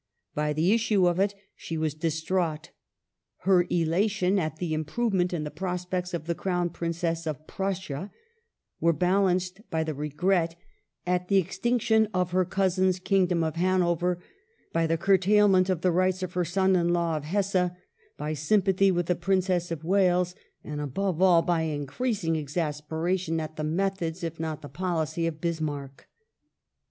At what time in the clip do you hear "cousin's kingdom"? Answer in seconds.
12.45-13.43